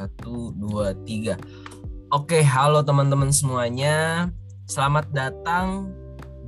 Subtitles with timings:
[0.00, 1.36] Satu, dua, tiga.
[2.08, 4.32] Oke, halo teman-teman semuanya.
[4.64, 5.92] Selamat datang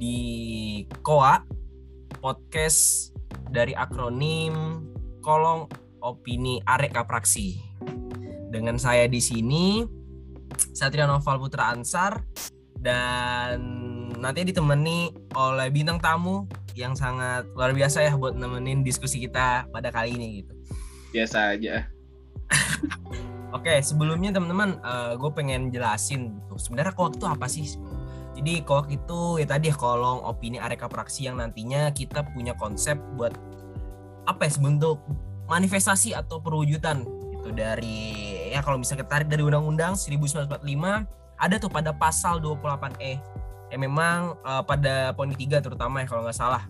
[0.00, 1.44] di KOA,
[2.24, 3.12] podcast
[3.52, 4.88] dari akronim
[5.20, 5.68] Kolong
[6.00, 7.60] Opini Arek Kapraksi.
[8.48, 9.84] Dengan saya di sini,
[10.72, 12.24] Satria Noval Putra Ansar,
[12.80, 13.60] dan
[14.16, 19.92] nanti ditemani oleh bintang tamu yang sangat luar biasa ya buat nemenin diskusi kita pada
[19.92, 20.56] kali ini gitu.
[21.12, 21.84] Biasa aja.
[23.52, 26.56] Oke, sebelumnya teman-teman, uh, gue pengen jelasin gitu.
[26.56, 27.76] Sebenarnya koak itu apa sih?
[28.32, 32.96] Jadi koak itu ya tadi ya kolong opini areka praksi yang nantinya kita punya konsep
[33.12, 33.36] buat
[34.24, 35.04] apa ya sebentuk
[35.52, 37.04] manifestasi atau perwujudan
[37.36, 38.00] itu dari
[38.54, 40.48] ya kalau misalnya kita tarik dari undang-undang 1945
[41.36, 43.18] ada tuh pada pasal 28E
[43.74, 46.64] yang memang uh, pada poin ketiga terutama ya kalau nggak salah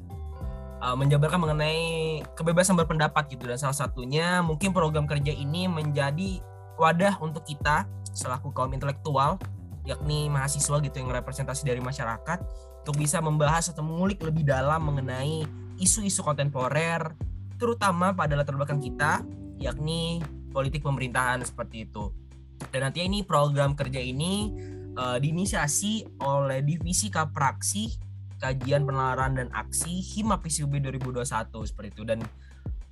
[0.80, 6.42] uh, menjabarkan mengenai kebebasan berpendapat gitu dan salah satunya mungkin program kerja ini menjadi
[6.76, 9.40] wadah untuk kita selaku kaum intelektual
[9.82, 12.38] yakni mahasiswa gitu yang representasi dari masyarakat
[12.82, 15.42] untuk bisa membahas atau mengulik lebih dalam mengenai
[15.78, 17.14] isu-isu kontemporer
[17.58, 19.22] terutama pada latar belakang kita
[19.58, 22.10] yakni politik pemerintahan seperti itu.
[22.70, 24.54] Dan nanti ini program kerja ini
[24.94, 27.90] uh, diinisiasi oleh Divisi Kapraksi
[28.42, 31.22] kajian penalaran dan aksi Hima PCUB 2021
[31.62, 32.18] seperti itu dan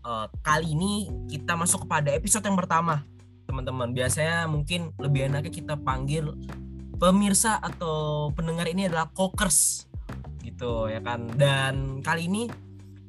[0.07, 3.03] uh, kali ini kita masuk kepada episode yang pertama
[3.51, 6.31] teman-teman biasanya mungkin lebih enaknya kita panggil
[7.03, 9.91] pemirsa atau pendengar ini adalah kokers
[10.47, 12.47] gitu ya kan dan kali ini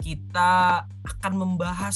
[0.01, 1.95] kita akan membahas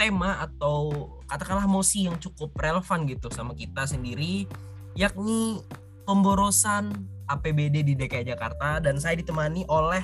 [0.00, 4.48] tema atau katakanlah mosi yang cukup relevan gitu sama kita sendiri
[4.96, 5.60] yakni
[6.08, 6.96] pemborosan
[7.28, 10.02] APBD di DKI Jakarta dan saya ditemani oleh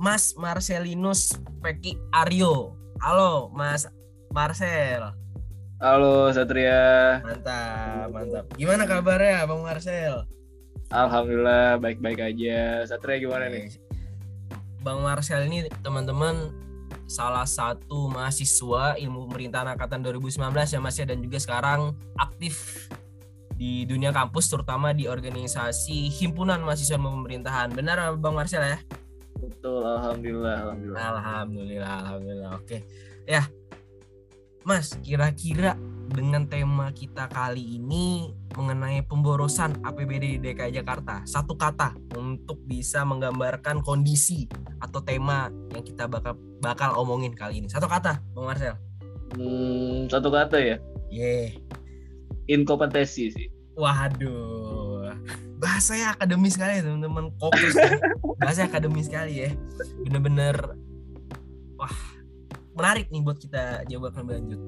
[0.00, 2.74] Mas Marcelinus Peki Aryo.
[2.98, 3.86] Halo Mas
[4.34, 5.21] Marcel.
[5.82, 7.18] Halo Satria.
[7.26, 8.46] Mantap, mantap.
[8.54, 10.30] Gimana kabarnya Bang Marcel?
[10.94, 12.86] Alhamdulillah baik-baik aja.
[12.86, 13.66] Satria gimana nih?
[14.78, 16.54] Bang Marcel ini teman-teman
[17.10, 22.86] salah satu mahasiswa ilmu pemerintahan angkatan 2019 ya Mas ya dan juga sekarang aktif
[23.58, 28.78] di dunia kampus terutama di organisasi himpunan mahasiswa pemerintahan benar bang Marcel ya
[29.34, 32.78] betul alhamdulillah alhamdulillah alhamdulillah alhamdulillah oke
[33.26, 33.42] ya
[34.62, 35.74] Mas kira-kira
[36.12, 43.00] dengan tema kita kali ini mengenai pemborosan APBD di DKI Jakarta satu kata untuk bisa
[43.02, 44.44] menggambarkan kondisi
[44.84, 48.76] atau tema yang kita bakal bakal omongin kali ini satu kata bang Marcel
[49.40, 50.76] hmm, satu kata ya
[51.08, 51.56] yeah
[52.50, 53.48] inkompetensi sih.
[53.72, 55.16] Waduh,
[55.56, 57.32] bahasanya akademis sekali ya teman-teman.
[57.40, 57.72] Fokus,
[58.40, 59.50] bahasa akademis sekali ya.
[60.04, 60.76] Bener-bener,
[62.76, 64.60] menarik nih buat kita jawab lebih lanjut.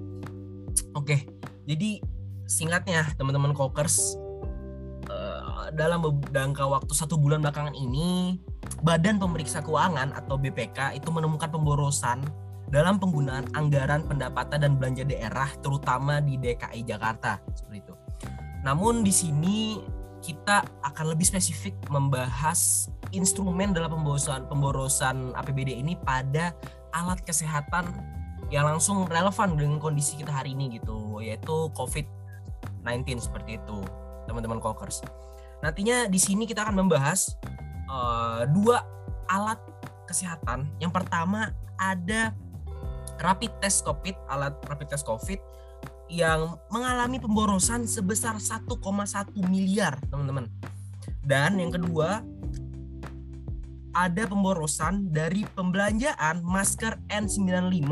[0.94, 1.16] Oke,
[1.64, 1.98] jadi
[2.44, 4.16] singkatnya teman-teman kokers
[5.08, 8.38] uh, dalam jangka waktu satu bulan belakangan ini
[8.84, 12.20] Badan Pemeriksa Keuangan atau BPK itu menemukan pemborosan
[12.68, 17.94] dalam penggunaan anggaran pendapatan dan belanja daerah terutama di DKI Jakarta seperti itu.
[18.64, 19.58] Namun di sini
[20.24, 26.56] kita akan lebih spesifik membahas instrumen dalam pemborosan pemborosan APBD ini pada
[26.94, 27.90] alat kesehatan
[28.48, 33.78] yang langsung relevan dengan kondisi kita hari ini gitu yaitu COVID-19 seperti itu
[34.30, 35.02] teman-teman kokers.
[35.60, 37.34] Nantinya di sini kita akan membahas
[37.90, 38.84] uh, dua
[39.26, 39.58] alat
[40.06, 40.70] kesehatan.
[40.78, 41.50] Yang pertama
[41.80, 42.30] ada
[43.18, 45.40] rapid test COVID, alat rapid test COVID
[46.12, 48.68] yang mengalami pemborosan sebesar 1,1
[49.48, 50.46] miliar, teman-teman.
[51.24, 52.20] Dan yang kedua,
[53.94, 57.90] ada pemborosan dari pembelanjaan masker N95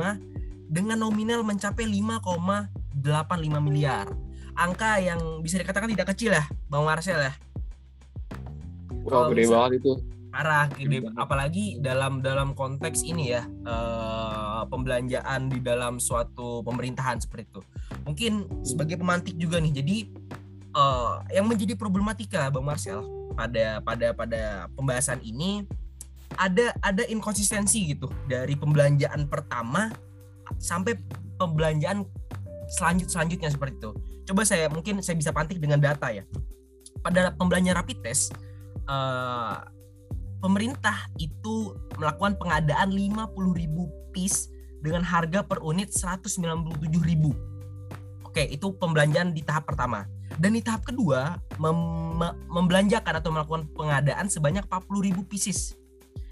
[0.68, 2.68] dengan nominal mencapai 5,85
[3.62, 4.10] miliar.
[4.52, 7.32] Angka yang bisa dikatakan tidak kecil ya, Bang Marcel ya.
[9.06, 9.92] Wah, gede banget itu.
[10.32, 11.04] Parah gede.
[11.16, 17.60] Apalagi dalam dalam konteks ini ya uh, pembelanjaan di dalam suatu pemerintahan seperti itu.
[18.08, 18.32] Mungkin
[18.64, 19.96] sebagai pemantik juga nih jadi
[20.72, 23.04] uh, yang menjadi problematika bang Marcel
[23.36, 24.42] pada pada pada
[24.76, 25.64] pembahasan ini
[26.38, 29.90] ada ada inkonsistensi gitu dari pembelanjaan pertama
[30.58, 30.98] sampai
[31.40, 32.06] pembelanjaan
[32.78, 33.90] selanjut selanjutnya seperti itu
[34.30, 36.22] coba saya mungkin saya bisa pantik dengan data ya
[37.02, 38.30] pada pembelanjaan rapid test
[38.86, 39.58] uh,
[40.42, 44.50] pemerintah itu melakukan pengadaan 50.000 piece
[44.82, 46.74] dengan harga per unit 197.000.
[48.26, 50.04] Oke, itu pembelanjaan di tahap pertama.
[50.36, 51.78] Dan di tahap kedua mem
[52.50, 55.78] membelanjakan atau melakukan pengadaan sebanyak 40.000 pieces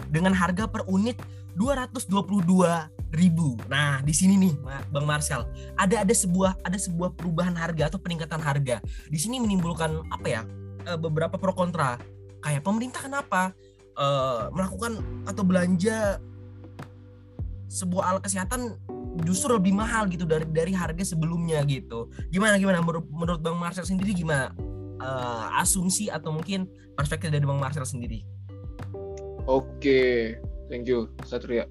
[0.08, 1.20] dengan harga per unit
[1.58, 3.58] 222 ribu.
[3.66, 4.54] Nah, di sini nih,
[4.94, 5.44] Bang Marcel,
[5.76, 8.80] ada ada sebuah ada sebuah perubahan harga atau peningkatan harga.
[9.10, 10.42] Di sini menimbulkan apa ya?
[10.86, 12.00] eh, beberapa pro kontra.
[12.40, 13.52] Kayak pemerintah kenapa
[13.96, 16.20] eh, melakukan atau belanja
[17.70, 18.74] sebuah alat kesehatan
[19.26, 22.08] justru lebih mahal gitu dari dari harga sebelumnya gitu.
[22.32, 24.54] Gimana gimana menurut, Bang Marcel sendiri gimana?
[25.00, 28.24] Eh, asumsi atau mungkin perspektif dari Bang Marcel sendiri?
[29.50, 30.38] Oke,
[30.70, 31.66] thank you Satria.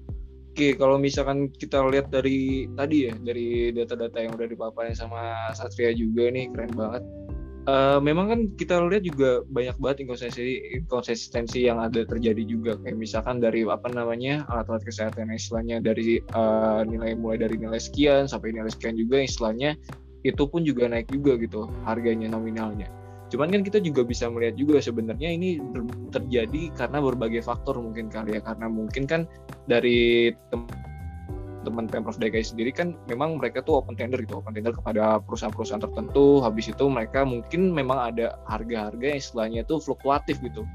[0.52, 5.96] Oke, kalau misalkan kita lihat dari tadi ya, dari data-data yang udah dipaparin sama Satria
[5.96, 7.02] juga nih, keren banget.
[7.64, 12.96] Uh, memang kan kita lihat juga banyak banget inkonsistensi, inkonsistensi yang ada terjadi juga kayak
[13.00, 18.56] misalkan dari apa namanya alat-alat kesehatan istilahnya dari uh, nilai mulai dari nilai sekian sampai
[18.56, 19.76] nilai sekian juga istilahnya
[20.24, 22.88] itu pun juga naik juga gitu harganya nominalnya
[23.30, 25.62] cuman kan kita juga bisa melihat juga sebenarnya ini
[26.10, 28.42] terjadi karena berbagai faktor mungkin kali ya.
[28.42, 29.24] Karena mungkin kan
[29.70, 30.34] dari
[31.60, 35.80] teman pemprov DKI sendiri kan memang mereka tuh open tender gitu open tender kepada perusahaan-perusahaan
[35.80, 36.42] tertentu.
[36.42, 40.66] Habis itu mereka mungkin memang ada harga-harga yang istilahnya tuh fluktuatif gitu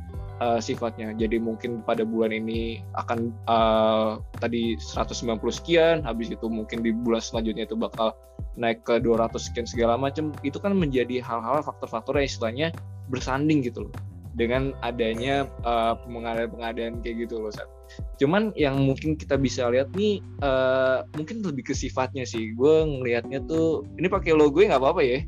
[0.41, 6.83] uh, sifatnya jadi mungkin pada bulan ini akan uh, tadi 190 sekian habis itu mungkin
[6.83, 8.15] di bulan selanjutnya itu bakal
[8.55, 12.67] naik ke 200 sekian segala macam itu kan menjadi hal-hal faktor-faktor yang istilahnya
[13.11, 13.93] bersanding gitu loh
[14.35, 17.71] dengan adanya uh, pengadaan-pengadaan kayak gitu loh Sat.
[18.19, 22.51] Cuman yang mungkin kita bisa lihat nih uh, mungkin lebih ke sifatnya sih.
[22.51, 25.23] Gue ngelihatnya tuh ini pakai logo nggak apa-apa ya?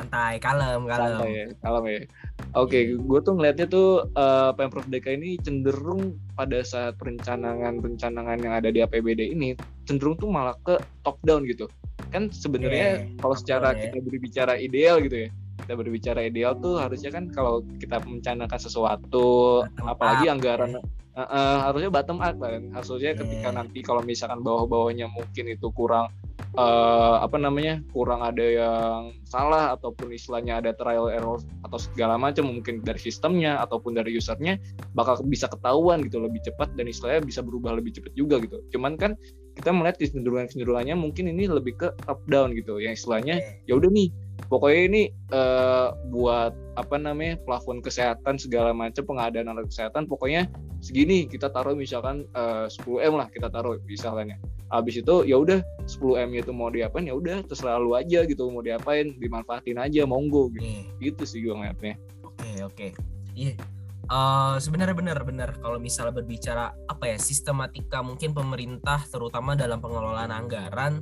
[0.00, 1.20] Santai, kalem, kalem.
[1.20, 2.00] Santai ya, kalem ya.
[2.00, 2.08] Oke,
[2.56, 8.72] okay, gue tuh ngelihatnya tuh uh, pemprov DKI ini cenderung pada saat perencanaan-perencanaan yang ada
[8.72, 9.52] di APBD ini
[9.84, 11.68] cenderung tuh malah ke top down gitu.
[12.10, 13.92] Kan sebenarnya yeah, kalau secara yeah.
[13.92, 15.30] kita berbicara ideal gitu ya,
[15.62, 20.80] kita berbicara ideal tuh harusnya kan kalau kita mencanakan sesuatu bottom apalagi up, anggaran ya.
[20.80, 23.18] uh, uh, harusnya bottom up kan harusnya yeah.
[23.18, 26.08] ketika nanti kalau misalkan bawah-bawahnya mungkin itu kurang
[26.56, 32.50] uh, apa namanya kurang ada yang salah ataupun istilahnya ada trial error atau segala macam
[32.50, 34.58] mungkin dari sistemnya ataupun dari usernya
[34.96, 38.98] bakal bisa ketahuan gitu lebih cepat dan istilahnya bisa berubah lebih cepat juga gitu cuman
[38.98, 39.14] kan
[39.58, 44.08] kita melihat kecenderungan-kecenderungannya mungkin ini lebih ke top down gitu yang istilahnya ya udah nih
[44.48, 45.02] pokoknya ini
[45.34, 50.48] uh, buat apa namanya plafon kesehatan segala macam pengadaan alat kesehatan pokoknya
[50.80, 54.40] segini kita taruh misalkan uh, 10 m lah kita taruh misalnya
[54.72, 58.48] habis itu ya udah 10 m itu mau diapain ya udah terserah lu aja gitu
[58.48, 60.84] mau diapain dimanfaatin aja monggo gitu yeah.
[61.02, 62.90] gitu sih gue ngeliatnya oke okay, oke okay.
[63.36, 63.79] iya yeah.
[64.10, 70.98] Uh, sebenarnya benar-benar kalau misalnya berbicara apa ya sistematika mungkin pemerintah terutama dalam pengelolaan anggaran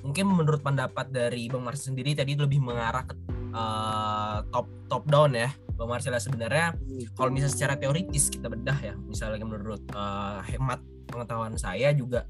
[0.00, 3.12] mungkin menurut pendapat dari Bang Marcel sendiri tadi lebih mengarah ke
[3.52, 6.16] uh, top top down ya Bang Marcel.
[6.16, 6.72] Sebenarnya
[7.12, 10.80] kalau misalnya secara teoritis kita bedah ya misalnya menurut uh, hemat
[11.12, 12.24] pengetahuan saya juga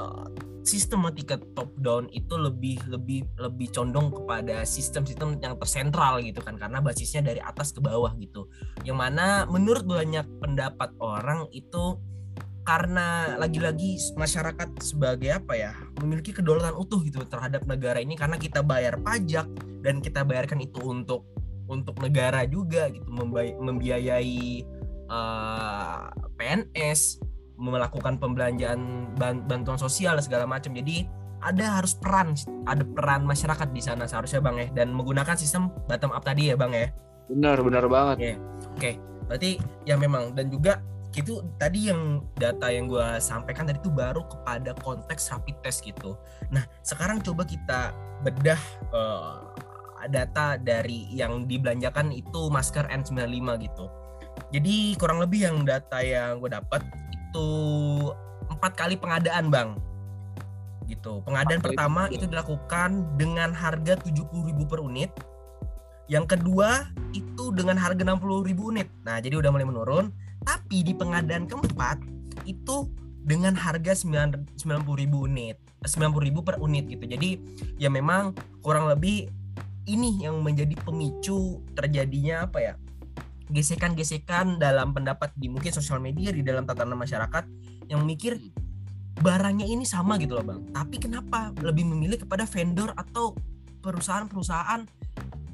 [0.00, 0.28] uh,
[0.68, 6.84] sistematika top down itu lebih lebih lebih condong kepada sistem-sistem yang tersentral gitu kan karena
[6.84, 8.52] basisnya dari atas ke bawah gitu.
[8.84, 11.96] Yang mana menurut banyak pendapat orang itu
[12.68, 15.72] karena lagi-lagi masyarakat sebagai apa ya
[16.04, 19.48] memiliki kedaulatan utuh gitu terhadap negara ini karena kita bayar pajak
[19.80, 21.24] dan kita bayarkan itu untuk
[21.64, 23.08] untuk negara juga gitu
[23.56, 24.68] membiayai
[25.08, 27.24] uh, eh, PNS
[27.58, 31.04] melakukan pembelanjaan bantuan sosial segala macam jadi
[31.38, 32.34] ada harus peran
[32.66, 36.56] ada peran masyarakat di sana seharusnya bang ya dan menggunakan sistem bottom up tadi ya
[36.58, 36.86] bang ya
[37.28, 38.94] benar benar banget ya oke okay.
[39.26, 39.50] berarti
[39.84, 40.82] ya memang dan juga
[41.18, 46.14] itu tadi yang data yang gue sampaikan tadi itu baru kepada konteks rapid test gitu.
[46.54, 47.90] Nah sekarang coba kita
[48.22, 48.60] bedah
[48.94, 49.50] uh,
[50.06, 53.90] data dari yang dibelanjakan itu masker N95 gitu.
[54.48, 56.80] Jadi kurang lebih yang data yang gue dapat
[57.12, 57.50] itu
[58.48, 59.70] empat kali pengadaan bang
[60.88, 61.20] gitu.
[61.28, 65.12] Pengadaan pertama itu dilakukan dengan harga 70.000 per unit.
[66.08, 68.88] Yang kedua itu dengan harga 60.000 unit.
[69.04, 70.08] Nah, jadi udah mulai menurun
[70.48, 72.00] tapi di pengadaan keempat
[72.48, 72.88] itu
[73.28, 74.48] dengan harga 90
[74.96, 77.36] ribu unit 90 ribu per unit gitu jadi
[77.76, 78.32] ya memang
[78.64, 79.28] kurang lebih
[79.84, 82.74] ini yang menjadi pemicu terjadinya apa ya
[83.48, 87.44] gesekan-gesekan dalam pendapat di mungkin sosial media di dalam tatanan masyarakat
[87.88, 88.36] yang mikir
[89.18, 90.60] barangnya ini sama gitu loh bang.
[90.70, 93.34] Tapi kenapa lebih memilih kepada vendor atau
[93.80, 94.84] perusahaan-perusahaan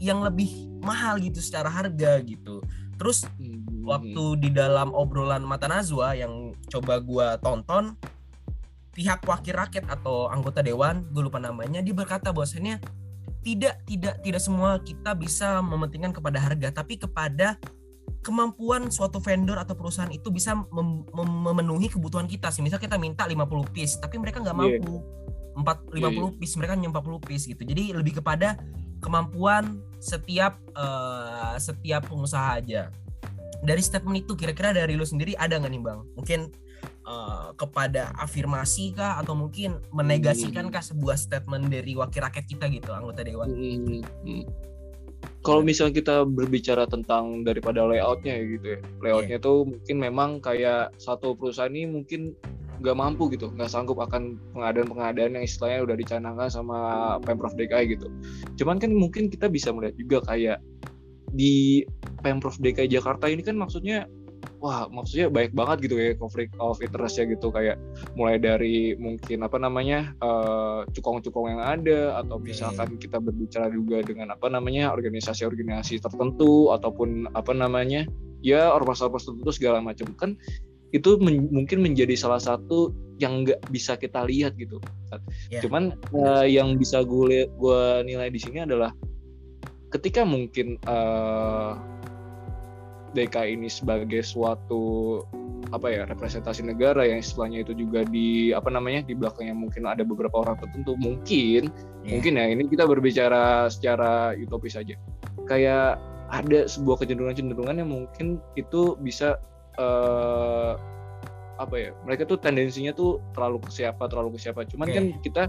[0.02, 0.50] yang lebih
[0.82, 2.60] mahal gitu secara harga gitu.
[2.98, 7.92] Terus hmm waktu di dalam obrolan mata najwa yang coba gue tonton
[8.96, 12.80] pihak wakil rakyat atau anggota dewan gue lupa namanya dia berkata bahwasanya
[13.44, 17.60] tidak tidak tidak semua kita bisa mementingkan kepada harga tapi kepada
[18.24, 22.64] kemampuan suatu vendor atau perusahaan itu bisa mem- mem- memenuhi kebutuhan kita sih.
[22.64, 24.80] Misal kita minta 50 piece, tapi mereka nggak Iya.
[24.80, 24.96] mampu.
[25.54, 27.62] empat 50 piece, mereka hanya 40 piece gitu.
[27.62, 28.58] Jadi lebih kepada
[28.98, 32.90] kemampuan setiap eh, setiap pengusaha aja.
[33.62, 36.10] Dari statement itu kira-kira dari lu sendiri ada nggak nih Bang?
[36.18, 36.50] Mungkin
[37.06, 42.90] eh, kepada afirmasi kah atau mungkin menegasikan kah sebuah statement dari wakil rakyat kita gitu,
[42.90, 43.46] anggota dewan?
[43.54, 44.73] Hmm, hmm.
[45.44, 50.96] Kalau misalnya kita berbicara tentang daripada layoutnya ya gitu ya, layoutnya tuh mungkin memang kayak
[50.96, 52.32] satu perusahaan ini mungkin
[52.80, 56.78] nggak mampu gitu, nggak sanggup akan pengadaan-pengadaan yang istilahnya udah dicanangkan sama
[57.22, 58.08] pemprov DKI gitu.
[58.58, 60.58] Cuman kan mungkin kita bisa melihat juga kayak
[61.34, 61.84] di
[62.24, 64.08] pemprov DKI Jakarta ini kan maksudnya
[64.64, 67.76] wah maksudnya baik banget gitu ya konflik of interest ya gitu kayak
[68.16, 74.32] mulai dari mungkin apa namanya eh, cukong-cukong yang ada atau misalkan kita berbicara juga dengan
[74.32, 78.08] apa namanya organisasi-organisasi tertentu ataupun apa namanya
[78.40, 80.32] ya ormas-ormas tertentu segala macam kan
[80.96, 84.80] itu men- mungkin menjadi salah satu yang nggak bisa kita lihat gitu.
[85.52, 85.60] Ya.
[85.60, 88.96] Cuman eh, yang bisa gue gue nilai di sini adalah
[89.92, 91.70] ketika mungkin eh,
[93.14, 95.22] DKI ini sebagai suatu
[95.72, 100.04] apa ya representasi negara yang istilahnya itu juga di apa namanya di belakangnya mungkin ada
[100.06, 101.72] beberapa orang tertentu mungkin
[102.04, 102.20] Iya.
[102.20, 104.92] mungkin ya ini kita berbicara secara utopis aja
[105.48, 105.96] kayak
[106.28, 109.40] ada sebuah kecenderungan-kecenderungan yang mungkin itu bisa
[109.80, 110.72] eh,
[111.54, 114.94] apa ya mereka tuh tendensinya tuh terlalu ke siapa terlalu ke siapa cuman Oke.
[114.94, 115.42] kan kita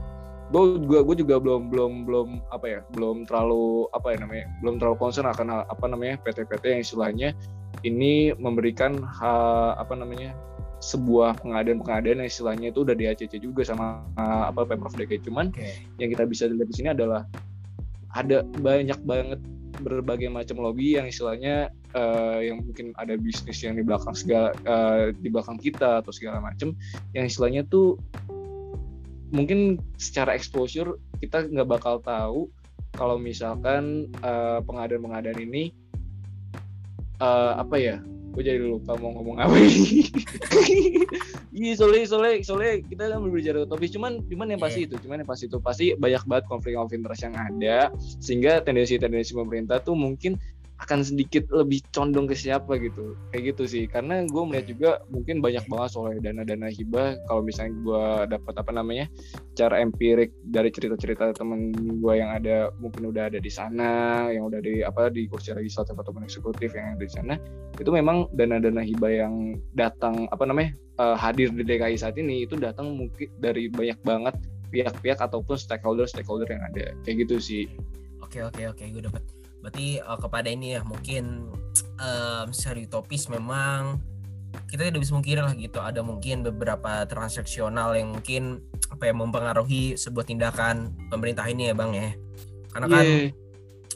[0.54, 4.76] gue juga gue juga belum belum belum apa ya belum terlalu apa ya namanya belum
[4.78, 7.30] terlalu concern akan apa namanya PT-PT yang istilahnya
[7.82, 10.38] ini memberikan ha- apa namanya
[10.86, 15.50] sebuah pengadaan-pengadaan yang istilahnya itu udah di ACC juga sama uh, apa pemprov DKI cuman
[15.50, 15.82] Oke.
[15.98, 17.26] yang kita bisa lihat di sini adalah
[18.14, 19.42] ada banyak banget
[19.84, 25.12] berbagai macam lobby yang istilahnya eh, yang mungkin ada bisnis yang di belakang segala eh,
[25.20, 26.72] di belakang kita atau segala macam
[27.12, 28.00] yang istilahnya tuh
[29.34, 32.52] mungkin secara exposure kita nggak bakal tahu
[32.96, 35.72] kalau misalkan eh, pengadaan-pengadaan ini
[37.20, 37.98] eh, apa ya?
[38.36, 40.04] Gue jadi lupa mau ngomong apa ini.
[41.56, 45.30] Iya soalnya soalnya soalnya kita kan berbicara utopis cuman cuman yang pasti itu cuman yang
[45.32, 45.56] pasti itu.
[45.64, 50.36] Pasti banyak banget konflik of interest yang ada sehingga tendensi-tendensi pemerintah tuh mungkin
[50.86, 53.18] akan sedikit lebih condong ke siapa gitu.
[53.34, 53.84] Kayak gitu sih.
[53.90, 57.18] Karena gue melihat juga mungkin banyak banget soal dana-dana hibah.
[57.26, 58.06] Kalau misalnya gue
[58.38, 59.06] dapat apa namanya
[59.58, 64.62] cara empirik dari cerita-cerita temen gue yang ada mungkin udah ada di sana yang udah
[64.62, 67.34] di apa di kursi legislatif ataupun eksekutif yang ada di sana
[67.80, 72.60] itu memang dana-dana hibah yang datang apa namanya eh, hadir di DKI saat ini itu
[72.60, 74.36] datang mungkin dari banyak banget
[74.76, 76.92] pihak-pihak ataupun stakeholder-stakeholder yang ada.
[77.08, 77.64] Kayak gitu sih.
[78.20, 78.84] Oke oke oke.
[78.92, 79.24] Gue dapat.
[79.66, 81.50] Berarti eh, kepada ini ya mungkin
[81.98, 83.98] em, secara utopis memang
[84.70, 90.00] kita tidak bisa mungkin lah gitu ada mungkin beberapa transaksional yang mungkin apa ya mempengaruhi
[90.00, 92.10] sebuah tindakan pemerintah ini ya bang ya.
[92.72, 93.34] Karena kan Iya.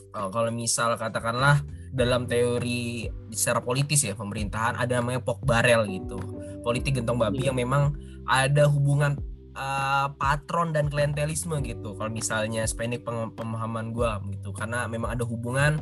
[0.10, 6.22] eh, kalau misal katakanlah dalam teori secara politis ya pemerintahan ada namanya pok barel gitu
[6.62, 7.98] politik gentong babi yang memang
[8.30, 9.18] ada hubungan
[9.60, 12.00] eh, patron dan klientelisme gitu.
[12.00, 14.56] Kalau misalnya sependek peng- pemahaman gua gitu.
[14.56, 15.75] Karena memang ada hubungan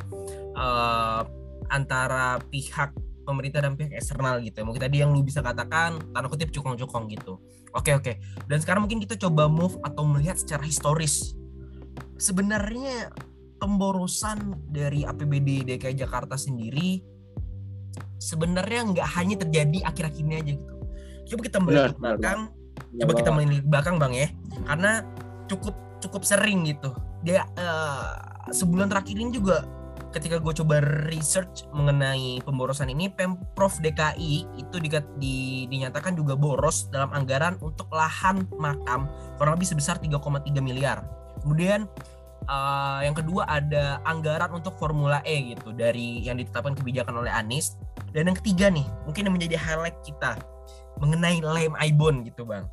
[0.58, 1.22] eh,
[1.70, 2.92] antara pihak
[3.22, 4.64] pemerintah dan pihak eksternal gitu.
[4.66, 7.38] Mungkin tadi yang lu bisa katakan tanda kutip cukong-cukong gitu.
[7.76, 8.18] Oke oke.
[8.48, 11.36] Dan sekarang mungkin kita coba move atau melihat secara historis.
[12.18, 13.12] Sebenarnya
[13.60, 17.18] pemborosan dari APBD DKI Jakarta sendiri
[18.18, 20.74] sebenarnya nggak hanya terjadi akhir-akhir ini aja gitu.
[21.28, 22.40] Coba kita melihat belakang,
[22.98, 23.46] coba kita banget.
[23.46, 24.28] melihat belakang bang ya,
[24.66, 24.92] karena
[25.48, 26.94] cukup cukup sering gitu.
[27.26, 28.08] Dia eh,
[28.54, 29.66] sebulan terakhir ini juga
[30.08, 30.80] ketika gue coba
[31.10, 37.92] research mengenai pemborosan ini, pemprov DKI itu dikat- di- dinyatakan juga boros dalam anggaran untuk
[37.92, 39.04] lahan makam
[39.36, 41.04] kurang lebih sebesar 3,3 miliar.
[41.44, 41.84] Kemudian
[42.48, 47.76] eh, yang kedua ada anggaran untuk Formula E gitu dari yang ditetapkan kebijakan oleh Anies.
[48.08, 50.40] Dan yang ketiga nih, mungkin yang menjadi highlight kita
[50.98, 52.66] mengenai lem Aibon gitu bang.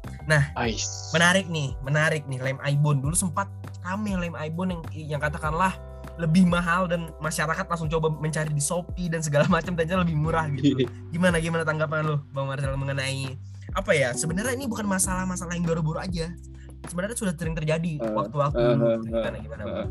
[0.53, 1.10] Ais.
[1.12, 3.00] Menarik nih, menarik nih lem Aibon.
[3.00, 3.48] Dulu sempat
[3.82, 5.74] rame lem Aibon yang yang katakanlah
[6.15, 10.48] lebih mahal dan masyarakat langsung coba mencari di Shopee dan segala macam dan lebih murah
[10.50, 10.84] gitu.
[11.13, 13.36] Gimana gimana tanggapan lu Bang Marcel mengenai
[13.72, 14.15] apa ya?
[14.15, 16.32] Sebenarnya ini bukan masalah-masalah yang baru-baru aja.
[16.86, 18.86] Sebenarnya sudah sering terjadi Eh, waktu-waktu eh, dulu.
[18.86, 19.89] eh, Gimana gimana Bang?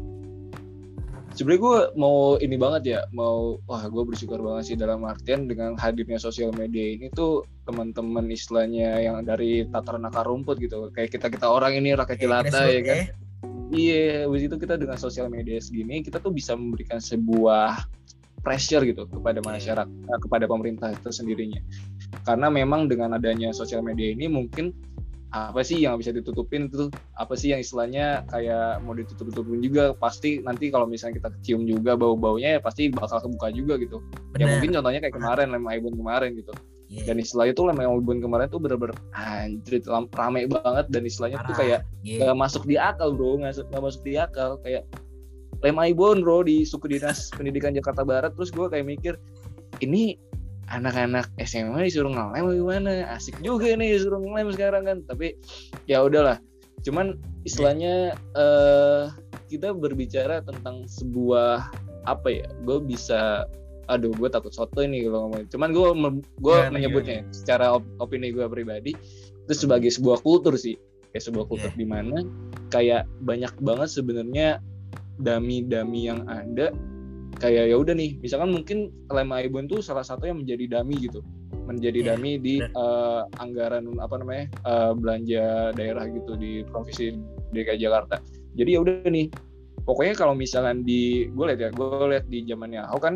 [1.35, 1.37] Eh.
[1.37, 5.75] Sebenarnya gue mau ini banget ya, mau wah gue bersyukur banget sih dalam artian dengan
[5.75, 11.27] hadirnya sosial media ini tuh teman-teman istilahnya yang dari tataran akar rumput gitu, kayak kita
[11.27, 12.99] kita orang ini rakyat jelata ya kan.
[13.03, 13.05] ya.
[13.75, 17.83] Iya, habis itu kita dengan sosial media segini kita tuh bisa memberikan sebuah
[18.45, 21.65] pressure gitu kepada masyarakat uh, kepada pemerintah itu sendirinya
[22.29, 24.77] karena memang dengan adanya sosial media ini mungkin
[25.35, 26.87] apa sih yang bisa ditutupin itu
[27.19, 29.91] apa sih yang istilahnya kayak mau ditutup-tutupin juga?
[29.99, 33.99] Pasti nanti kalau misalnya kita kecium juga bau-baunya ya pasti bakal kebuka juga gitu.
[34.31, 34.39] Bener.
[34.39, 36.55] ya mungkin contohnya kayak kemarin lem ibon kemarin gitu.
[36.85, 37.09] Yeah.
[37.09, 39.83] dan istilahnya itu lem ibon kemarin tuh bener-bener anjir
[40.15, 40.87] rame banget.
[40.95, 41.49] Dan istilahnya Parah.
[41.51, 42.31] tuh kayak yeah.
[42.31, 43.43] gak masuk di akal bro.
[43.43, 44.63] Gak, gak masuk di akal.
[44.63, 44.87] Kayak
[45.67, 48.39] lem ibon bro di suku dinas pendidikan Jakarta Barat.
[48.39, 49.19] Terus gue kayak mikir
[49.83, 50.15] ini
[50.71, 53.09] anak-anak SMA disuruh ngelem gimana?
[53.13, 54.99] Asik juga nih disuruh ngelem sekarang kan.
[55.09, 55.37] Tapi
[55.89, 56.41] ya udahlah.
[56.85, 57.17] Cuman
[57.49, 59.09] istilahnya uh,
[59.49, 61.69] kita berbicara tentang sebuah
[62.05, 63.49] apa ya gue bisa
[63.89, 65.89] aduh gue takut soto ini kalau ngomong cuman gue
[66.41, 67.33] gue yeah, menyebutnya yeah.
[67.33, 68.93] secara op opini gue pribadi
[69.45, 70.77] itu sebagai sebuah kultur sih.
[71.13, 71.81] Kayak sebuah kultur yeah.
[71.81, 72.17] di mana
[72.73, 74.49] kayak banyak banget sebenarnya
[75.21, 76.75] dami-dami yang ada
[77.39, 81.21] kayak ya udah nih misalkan mungkin lema Ibon tuh salah satu yang menjadi dami gitu.
[81.65, 87.17] Menjadi yeah, dami di uh, anggaran apa namanya uh, belanja daerah gitu di provinsi
[87.57, 88.21] DKI Jakarta.
[88.55, 89.33] Jadi ya udah nih
[89.89, 93.15] pokoknya kalau misalkan di gue lihat ya gue lihat di zamannya Ahok kan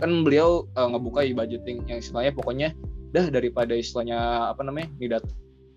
[0.00, 2.68] kan beliau uh, ngebuka e-budgeting yang istilahnya pokoknya
[3.10, 5.20] dah daripada istilahnya apa namanya nih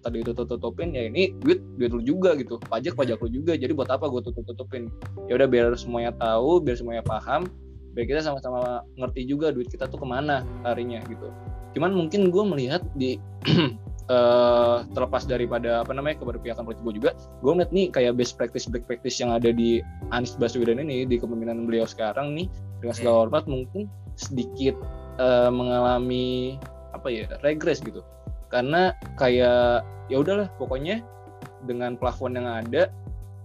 [0.04, 2.60] tadi itu tutup tutupin ya ini duit duit lu juga gitu.
[2.60, 4.92] Pajak pajak lu juga jadi buat apa gue tutup tutupin
[5.32, 7.48] ya udah biar semuanya tahu biar semuanya paham
[7.94, 11.32] biar kita sama-sama ngerti juga duit kita tuh ke mana harinya gitu.
[11.74, 13.18] Cuman mungkin gue melihat di
[14.12, 18.70] uh, terlepas daripada apa namanya keberpihakan politik gue juga gue ngeliat nih kayak best practice
[18.70, 19.82] best practice yang ada di
[20.14, 22.50] Anies Baswedan ini di kepemimpinan beliau sekarang nih
[22.82, 24.78] dengan segala hormat mungkin sedikit
[25.18, 26.58] uh, mengalami
[26.94, 28.06] apa ya regres gitu
[28.54, 29.82] karena kayak
[30.14, 31.02] ya udahlah pokoknya
[31.66, 32.94] dengan plafon yang ada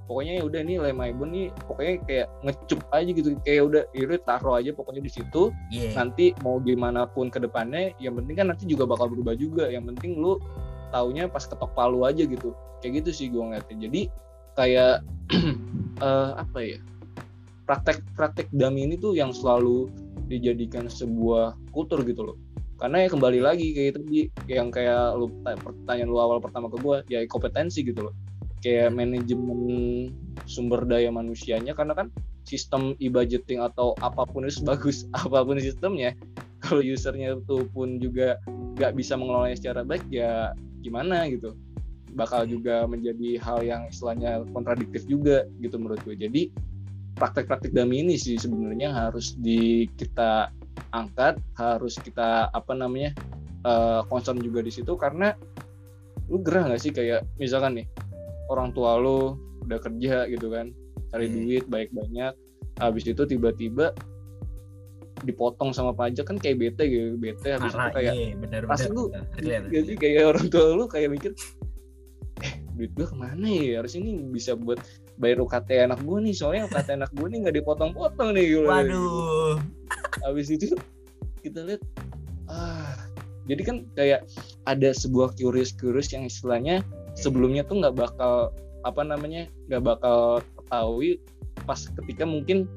[0.09, 3.29] pokoknya ya udah nih lema ibu nih pokoknya kayak ngecup aja gitu.
[3.45, 5.53] Kayak udah ya udah taruh aja pokoknya di situ.
[5.69, 5.93] Yeah.
[5.97, 9.69] nanti mau gimana pun ke depannya yang penting kan nanti juga bakal berubah juga.
[9.69, 10.41] Yang penting lu
[10.93, 12.57] taunya pas ketok palu aja gitu.
[12.81, 13.77] Kayak gitu sih gue ngeliatnya.
[13.89, 14.03] Jadi
[14.57, 15.05] kayak
[16.01, 16.81] uh, apa ya
[17.69, 19.93] praktek-praktek dami ini tuh yang selalu
[20.29, 22.37] dijadikan sebuah kultur gitu loh
[22.79, 24.01] karena ya kembali lagi kayak itu
[24.47, 28.15] yang kayak lu pertanyaan lu awal pertama ke gue ya kompetensi gitu loh.
[28.63, 29.63] Kayak manajemen
[30.47, 32.07] sumber daya manusianya karena kan
[32.47, 36.15] sistem e-budgeting atau apa pun itu bagus apa pun sistemnya
[36.63, 38.39] kalau usernya itu pun juga
[38.79, 40.55] nggak bisa mengelolanya secara baik ya
[40.87, 41.59] gimana gitu.
[42.15, 46.47] Bakal juga menjadi hal yang istilahnya kontradiktif juga gitu menurut gue jadi
[47.19, 50.55] praktek-praktek dami ini sih sebenarnya harus di kita
[50.95, 53.13] angkat harus kita apa namanya
[53.65, 55.35] uh, concern juga di situ karena
[56.29, 57.87] lu gerah nggak sih kayak misalkan nih
[58.53, 60.73] orang tua lu udah kerja gitu kan
[61.13, 61.35] cari hmm.
[61.35, 62.33] duit baik banyak
[62.79, 63.97] habis itu tiba-tiba
[65.27, 69.11] dipotong sama pajak kan kayak bete gitu bete habis itu kayak iya, bener, pasti lu
[69.43, 71.33] jadi kayak orang tua lu kayak mikir
[72.47, 74.79] eh duit gua ke mana ya harus ini bisa buat
[75.19, 78.71] bayar UKT anak gue nih soalnya UKT anak gue nih nggak dipotong-potong nih gitu.
[78.71, 79.59] Waduh.
[80.25, 80.75] Habis itu
[81.45, 81.83] kita lihat
[82.49, 82.97] ah
[83.49, 84.29] jadi kan kayak
[84.69, 86.85] ada sebuah curious-curious yang istilahnya
[87.17, 88.53] sebelumnya tuh nggak bakal
[88.85, 91.21] apa namanya nggak bakal ketahui
[91.65, 92.69] pas ketika mungkin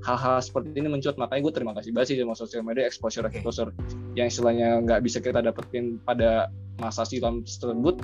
[0.00, 3.70] hal-hal seperti ini mencuat makanya gue terima kasih banget sih sama sosial media exposure exposure
[4.16, 6.48] yang istilahnya nggak bisa kita dapetin pada
[6.80, 8.00] masa silam tersebut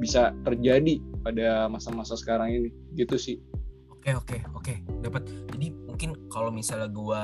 [0.00, 2.70] bisa terjadi pada masa-masa sekarang ini.
[2.96, 3.36] Gitu sih.
[3.92, 4.74] Oke oke oke.
[5.04, 5.28] Dapat
[6.30, 7.22] kalau misalnya gua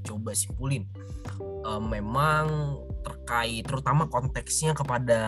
[0.00, 0.86] coba simpulin
[1.66, 5.20] uh, memang terkait terutama konteksnya kepada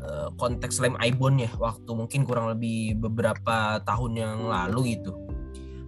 [0.00, 5.12] uh, konteks lem ibon ya waktu mungkin kurang lebih beberapa tahun yang lalu gitu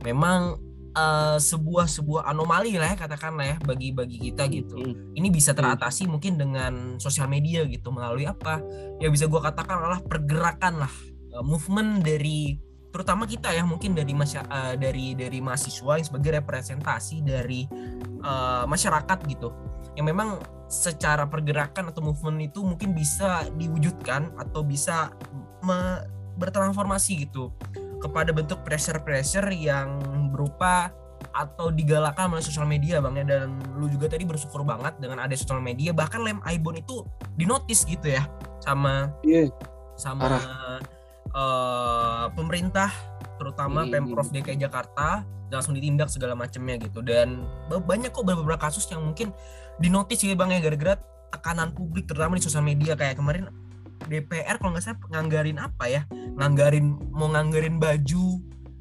[0.02, 0.58] memang
[0.96, 4.76] uh, sebuah sebuah anomali lah ya katakanlah ya bagi bagi kita gitu.
[5.16, 8.60] Ini bisa teratasi mungkin dengan sosial media gitu melalui apa?
[9.00, 10.92] Ya bisa gue katakan adalah pergerakan lah,
[11.36, 12.60] uh, movement dari
[12.92, 17.64] terutama kita ya mungkin dari masya, uh, dari dari mahasiswa yang sebagai representasi dari
[18.20, 19.48] uh, masyarakat gitu.
[19.96, 20.28] Yang memang
[20.68, 25.12] secara pergerakan atau movement itu mungkin bisa diwujudkan atau bisa
[25.64, 26.04] me
[26.36, 27.52] bertransformasi gitu
[28.00, 30.00] kepada bentuk pressure-pressure yang
[30.32, 30.90] berupa
[31.36, 35.32] atau digalakan melalui sosial media bang ya dan lu juga tadi bersyukur banget dengan ada
[35.38, 37.06] sosial media bahkan lem ibon itu
[37.38, 38.26] dinotis gitu ya
[38.58, 39.46] sama yeah.
[39.94, 40.40] sama
[41.36, 42.88] uh, pemerintah
[43.40, 43.98] terutama yeah.
[43.98, 47.04] pemprov DKI Jakarta langsung ditindak segala macamnya gitu.
[47.04, 49.36] Dan banyak kok beberapa kasus yang mungkin
[49.76, 50.94] dinotis ya bang ya gara-gara
[51.32, 52.96] tekanan publik terutama di sosial media.
[52.96, 53.52] Kayak kemarin
[54.08, 56.02] DPR kalau nggak salah nganggarin apa ya?
[56.40, 58.40] Nganggarin mau nganggarin baju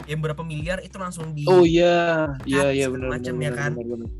[0.09, 3.71] yang berapa miliar itu langsung di oh iya iya iya benar macam, ya kan?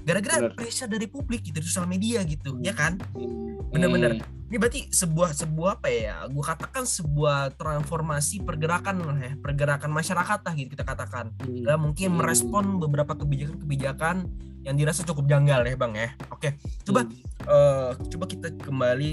[0.04, 2.64] gara-gara pressure dari publik gitu di sosial media gitu Hmm.
[2.66, 3.58] ya kan Hmm.
[3.72, 4.20] Bener-bener.
[4.52, 10.40] ini berarti sebuah sebuah apa ya gue katakan sebuah transformasi pergerakan lah ya pergerakan masyarakat
[10.44, 11.80] lah gitu kita katakan Hmm.
[11.80, 12.20] mungkin Hmm.
[12.20, 14.28] merespon beberapa kebijakan-kebijakan
[14.62, 16.50] yang dirasa cukup janggal ya bang ya oke
[16.84, 17.16] coba Hmm.
[17.48, 19.12] eh, coba kita kembali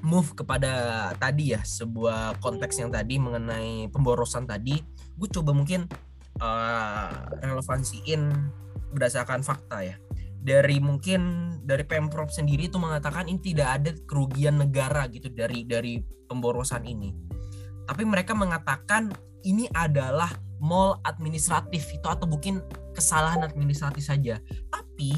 [0.00, 0.72] move kepada
[1.20, 4.80] tadi ya sebuah konteks yang tadi mengenai pemborosan tadi
[5.16, 5.86] gue coba mungkin
[6.40, 8.22] eh, relevansiin
[8.92, 9.96] berdasarkan fakta ya.
[10.42, 16.02] Dari mungkin dari pemprov sendiri itu mengatakan ini tidak ada kerugian negara gitu dari dari
[16.26, 17.14] pemborosan ini.
[17.86, 19.14] Tapi mereka mengatakan
[19.46, 20.30] ini adalah
[20.62, 22.62] mall administratif itu atau mungkin
[22.94, 24.42] kesalahan administratif saja.
[24.70, 25.10] Tapi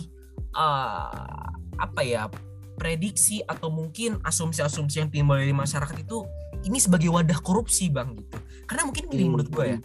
[0.53, 2.29] eh, apa ya
[2.75, 6.27] prediksi atau mungkin asumsi-asumsi yang timbul dari masyarakat itu
[6.65, 8.37] ini sebagai wadah korupsi bang gitu.
[8.65, 9.31] Karena mungkin gini Hmm.
[9.37, 9.79] menurut gue ya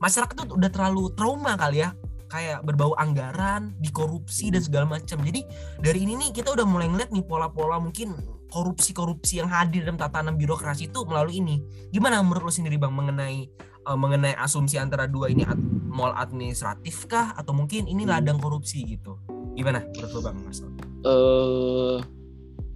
[0.00, 1.92] masyarakat tuh udah terlalu trauma kali ya
[2.30, 5.18] kayak berbau anggaran dikorupsi dan segala macam.
[5.18, 5.42] Jadi
[5.82, 8.14] dari ini nih kita udah mulai ngeliat nih pola-pola mungkin
[8.50, 11.56] korupsi-korupsi yang hadir dalam tatanan birokrasi itu melalui ini.
[11.90, 15.58] Gimana menurut lo sendiri bang mengenai eh, mengenai asumsi antara dua ini ad-
[15.90, 17.34] mall administratif kah?
[17.34, 18.14] Atau mungkin ini Hmm.
[18.14, 19.18] ladang korupsi gitu?
[19.58, 20.62] Gimana menurut lo bang mas?
[21.02, 21.98] Eh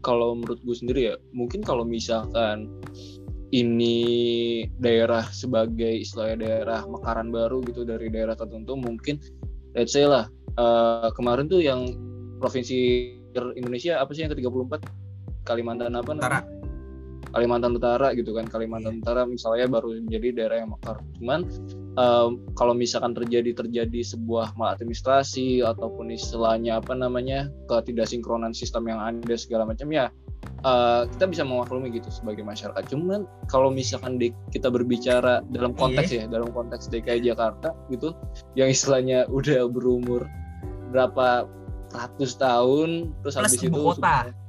[0.00, 2.68] kalau menurut gue sendiri ya mungkin kalau misalkan
[3.52, 3.98] ini
[4.80, 9.20] daerah sebagai istilahnya daerah mekaran baru gitu dari daerah tertentu mungkin
[9.76, 11.92] let's say lah eh, kemarin tuh yang
[12.40, 13.10] provinsi
[13.58, 14.72] Indonesia apa sih yang ke-34
[15.44, 16.40] Kalimantan apa Utara.
[16.40, 16.64] namanya?
[17.34, 21.40] Kalimantan Utara gitu kan Kalimantan Utara misalnya baru menjadi daerah yang mekar cuman
[21.98, 29.34] em, kalau misalkan terjadi terjadi sebuah maladministrasi ataupun istilahnya apa namanya ketidaksinkronan sistem yang ada
[29.34, 30.14] segala macam ya
[30.64, 36.10] eh, kita bisa memaklumi gitu sebagai masyarakat cuman kalau misalkan di- kita berbicara dalam konteks
[36.10, 38.16] ya dalam konteks DKI Jakarta gitu
[38.56, 40.24] yang istilahnya udah berumur
[40.88, 41.44] berapa
[41.92, 43.94] ratus tahun terus Plus habis itu kota.
[44.26, 44.43] sudah-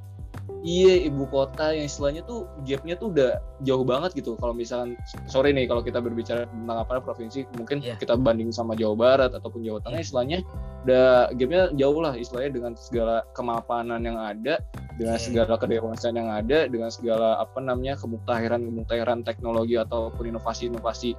[0.65, 4.33] Iya ibu kota yang istilahnya tuh gapnya tuh udah jauh banget gitu.
[4.41, 4.97] Kalau misalkan
[5.29, 8.01] sorry nih kalau kita berbicara tentang apa provinsi mungkin Iya.
[8.01, 10.41] kita banding sama Jawa Barat ataupun Jawa Tengah istilahnya
[10.89, 14.57] udah gapnya jauh lah istilahnya dengan segala kemapanan yang ada,
[14.97, 15.25] dengan Iya.
[15.29, 21.13] segala kedewasaan yang ada, dengan segala apa namanya kemuktahiran kemuktahiran teknologi ataupun inovasi-inovasi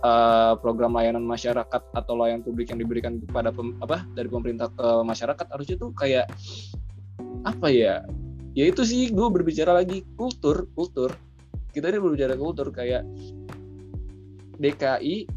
[0.00, 4.88] eh, program layanan masyarakat atau layanan publik yang diberikan kepada pem- apa dari pemerintah ke
[5.08, 6.28] masyarakat harusnya tuh kayak
[7.48, 8.04] apa ya
[8.54, 11.14] ya itu sih gue berbicara lagi kultur kultur.
[11.70, 13.06] Kita ini berbicara kultur kayak
[14.58, 15.30] DKI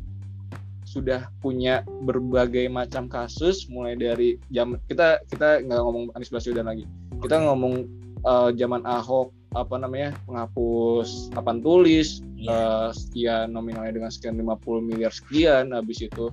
[0.83, 6.85] sudah punya berbagai macam kasus mulai dari jam kita kita nggak ngomong Anies Baswedan lagi.
[7.21, 7.85] Kita ngomong
[8.21, 12.51] eh, zaman Ahok apa namanya penghapus papan tulis Iya.
[12.51, 16.27] eh, sekian nominalnya dengan sekian 50 miliar sekian habis itu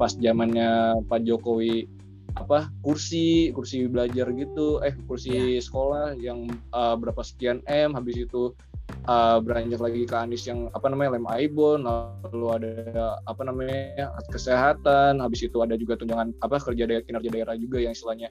[0.00, 1.84] pas zamannya Pak Jokowi
[2.38, 8.54] apa kursi kursi belajar gitu eh kursi sekolah yang uh, berapa sekian m habis itu
[9.10, 15.18] uh, beranjak lagi ke Anies yang apa namanya lem Aibon lalu ada apa namanya kesehatan
[15.18, 18.28] habis itu ada juga tunjangan apa kerja daerah kinerja daerah juga yang istilahnya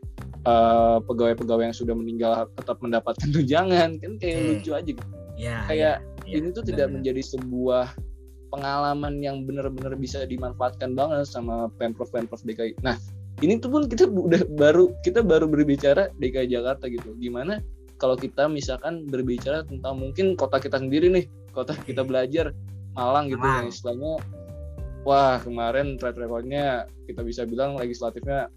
[0.47, 4.47] uh, pegawai-pegawai yang sudah meninggal tetap mendapatkan tunjangan kan kayak Hmm.
[4.55, 5.03] lucu aja gitu.
[5.39, 5.95] ya kayak
[6.27, 6.95] ya, ini tuh tidak benar-benar.
[6.99, 7.85] menjadi sebuah
[8.49, 12.81] pengalaman yang benar-benar bisa dimanfaatkan banget sama pemprov pemprov DKI.
[12.81, 12.97] Nah
[13.39, 17.15] ini tuh pun kita udah baru kita baru berbicara DKI Jakarta gitu.
[17.17, 17.63] Gimana
[17.99, 22.51] kalau kita misalkan berbicara tentang mungkin kota kita sendiri nih, kota kita belajar
[22.95, 23.55] Malang gitu Malang.
[23.63, 24.13] yang istilahnya
[25.07, 28.51] wah kemarin track recordnya kita bisa bilang legislatifnya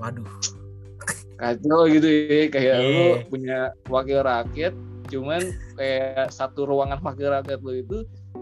[0.00, 0.26] waduh
[1.36, 2.90] kacau gitu ya kayak Iya.
[2.90, 4.72] lu punya wakil rakyat
[5.06, 5.42] cuman
[5.78, 7.98] kayak satu ruangan wakil rakyat lu itu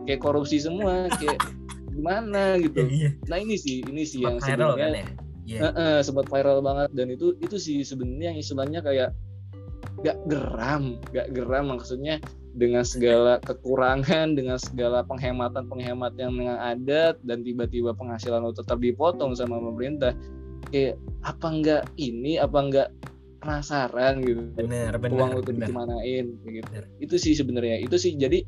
[0.09, 1.37] kayak korupsi semua kayak
[1.95, 2.85] gimana gitu.
[2.85, 5.07] Iya nah ini sih ini sih yang viral kan ya?
[5.45, 5.59] Iya.
[5.61, 9.11] eh, eh, sempat viral banget dan itu itu sih sebenarnya yang istilahnya kayak
[10.01, 12.19] gak geram gak geram maksudnya
[12.55, 19.35] dengan segala kekurangan dengan segala penghematan penghematan yang ada dan tiba-tiba penghasilan lo tetap dipotong
[19.35, 20.15] sama pemerintah
[20.71, 22.89] kayak apa enggak ini apa enggak
[23.45, 24.41] penasaran gitu.
[24.57, 26.69] Bener uang bener itu bener dikemanain kayak gitu.
[26.73, 26.85] Bener.
[27.05, 28.41] itu sih sebenarnya itu sih jadi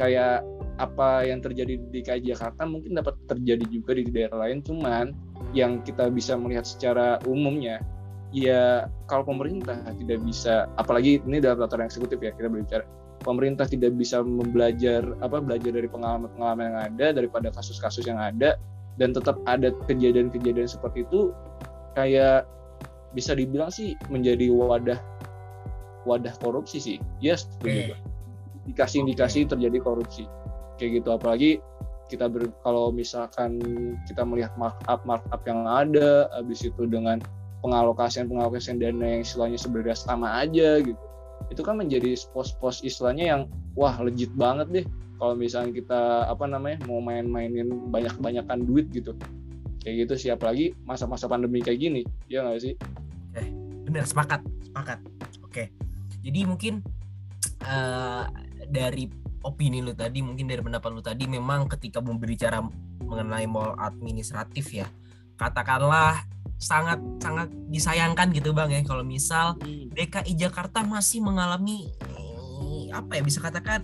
[0.00, 0.42] kayak
[0.80, 5.12] apa yang terjadi di DKI Jakarta mungkin dapat terjadi juga di daerah lain cuman
[5.52, 7.82] yang kita bisa melihat secara umumnya
[8.32, 12.84] ya kalau pemerintah tidak bisa apalagi ini dalam tataran eksekutif ya kita berbicara
[13.22, 18.56] pemerintah tidak bisa membelajar apa belajar dari pengalaman-pengalaman yang ada daripada kasus-kasus yang ada
[18.96, 21.30] dan tetap ada kejadian-kejadian seperti itu
[21.94, 22.48] kayak
[23.12, 25.00] bisa dibilang sih menjadi wadah
[26.08, 26.98] wadah korupsi sih.
[27.22, 27.94] Yes Oke.
[28.66, 30.26] indikasi-indikasi terjadi korupsi
[30.80, 31.08] kayak gitu.
[31.12, 31.50] Apalagi
[32.12, 33.56] kita ber, kalau misalkan
[34.04, 37.16] kita melihat markup markup yang ada habis itu dengan
[37.64, 41.00] pengalokasian pengalokasian dana yang istilahnya sebenarnya sama aja gitu.
[41.48, 43.42] Itu kan menjadi pos-pos istilahnya yang
[43.78, 44.86] wah legit banget deh.
[45.16, 49.14] Kalau misalnya kita apa namanya mau main-mainin banyak-banyakan duit gitu.
[49.80, 52.02] Kayak gitu siap lagi masa-masa pandemi kayak gini.
[52.26, 52.74] Ya nggak sih?
[53.38, 53.48] Eh
[53.86, 54.04] bener.
[54.04, 54.98] Sepakat sepakat.
[55.46, 55.70] Oke.
[56.22, 56.82] Jadi mungkin
[57.66, 58.26] uh,
[58.70, 62.62] dari opini lu tadi mungkin dari pendapat lu tadi memang ketika berbicara
[63.02, 64.86] mengenai mall administratif ya
[65.36, 66.22] katakanlah
[66.62, 68.80] sangat sangat disayangkan gitu bang ya.
[68.86, 69.90] Kalau misal hmm.
[69.90, 73.82] DKI Jakarta masih mengalami eh, apa ya bisa katakan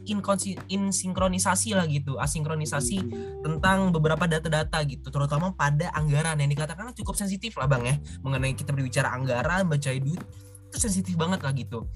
[0.70, 2.98] insinkronisasi lah gitu asinkronisasi
[3.42, 7.94] tentang beberapa data-data gitu terutama pada anggaran yang dikatakan cukup sensitif lah bang ya.
[8.22, 10.22] Mengenai kita berbicara anggaran baca duit
[10.68, 11.88] itu sensitif banget lah gitu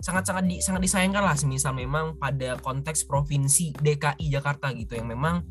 [0.00, 5.44] sangat-sangat di, sangat disayangkan lah semisal memang pada konteks provinsi DKI Jakarta gitu yang memang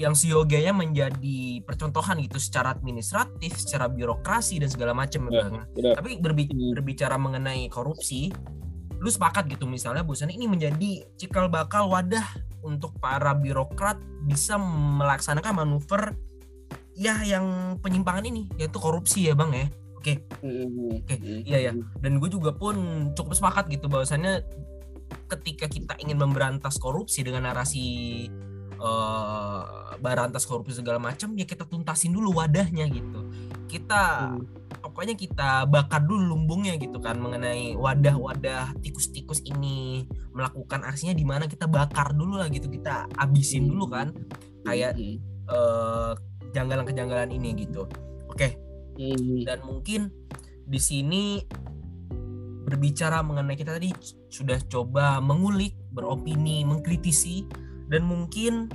[0.00, 5.92] yang sioganya menjadi percontohan gitu secara administratif, secara birokrasi dan segala macam ya, ya.
[5.92, 6.72] Tapi berbicara, hmm.
[6.80, 8.32] berbicara mengenai korupsi,
[9.02, 12.24] lu sepakat gitu misalnya Busan ini menjadi cikal bakal wadah
[12.62, 16.14] untuk para birokrat bisa melaksanakan manuver
[16.94, 19.66] ya yang penyimpangan ini yaitu korupsi ya Bang ya.
[20.02, 20.26] Oke.
[20.42, 20.98] Mm-hmm.
[21.06, 21.14] Oke.
[21.14, 21.40] Mm-hmm.
[21.46, 21.72] Iya ya.
[22.02, 22.74] Dan gue juga pun
[23.14, 24.42] cukup sepakat gitu bahwasannya
[25.30, 28.26] ketika kita ingin memberantas korupsi dengan narasi
[28.82, 33.30] uh, berantas korupsi segala macam ya kita tuntasin dulu wadahnya gitu.
[33.70, 34.82] Kita mm.
[34.82, 41.46] pokoknya kita bakar dulu lumbungnya gitu kan mengenai wadah-wadah tikus-tikus ini melakukan aksinya di mana
[41.46, 44.10] kita bakar dulu lah gitu kita abisin dulu kan
[44.66, 44.98] kayak
[45.46, 46.12] uh,
[46.52, 47.86] janggalan-kejanggalan ini gitu.
[48.28, 48.56] Oke,
[48.96, 49.46] hmm.
[49.46, 50.10] dan mungkin
[50.66, 51.42] di sini
[52.62, 53.92] berbicara mengenai kita tadi
[54.32, 57.44] sudah coba mengulik, beropini, mengkritisi
[57.90, 58.70] dan mungkin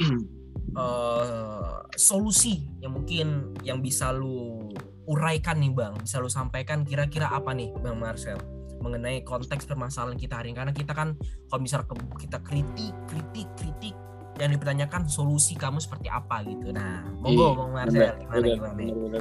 [0.77, 4.69] uh, solusi yang mungkin yang bisa lu
[5.07, 8.37] uraikan nih bang, bisa lu sampaikan kira-kira apa nih bang Marcel
[8.77, 11.17] mengenai konteks permasalahan kita hari ini karena kita kan
[11.49, 11.89] kalau misalnya
[12.21, 13.95] kita kritik, kritik, kritik
[14.37, 16.69] yang dipertanyakan solusi kamu seperti apa gitu.
[16.69, 19.19] Nah, monggo bang Marcel gimana gimana?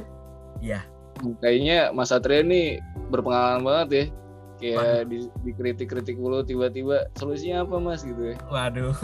[0.61, 0.81] Ya.
[1.41, 2.77] Kayaknya Mas Satria ini
[3.09, 4.05] berpengalaman banget ya.
[4.57, 8.35] Kayak di, dikritik-kritik mulu tiba-tiba solusinya apa Mas gitu ya.
[8.49, 8.97] Waduh.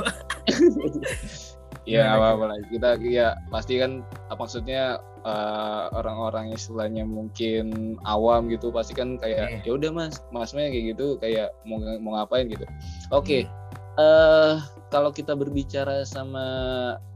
[1.89, 2.57] ya apa-apa lah.
[2.69, 4.01] Kita ya pasti kan
[4.33, 9.65] maksudnya uh, orang-orang istilahnya mungkin awam gitu pasti kan kayak yeah.
[9.65, 12.65] ya udah Mas, Masnya kayak gitu kayak mau mau ngapain gitu.
[13.09, 13.25] Oke.
[13.25, 13.41] Okay.
[13.45, 13.61] Hmm.
[13.93, 14.53] Uh,
[14.89, 16.45] kalau kita berbicara sama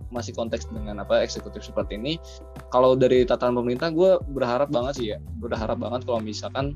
[0.10, 2.13] masih konteks dengan apa eksekutif seperti ini
[2.72, 6.76] kalau dari tatanan pemerintah gue berharap banget sih ya berharap banget kalau misalkan